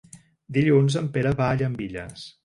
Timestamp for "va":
1.41-1.49